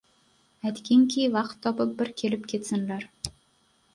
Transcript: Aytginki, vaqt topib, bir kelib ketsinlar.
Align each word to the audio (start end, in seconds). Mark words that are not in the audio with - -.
Aytginki, 0.69 1.25
vaqt 1.35 1.59
topib, 1.67 1.91
bir 2.01 2.11
kelib 2.21 2.47
ketsinlar. 2.53 3.05